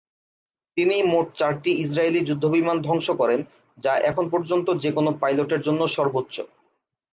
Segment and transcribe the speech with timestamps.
[0.77, 3.39] তিনি মোট চারটি ইসরায়েলি যুদ্ধবিমান ধ্বংস করেন,
[3.77, 6.35] যা এখন পর্যন্ত যেকোনো পাইলটের জন্য সর্বোচ্চ।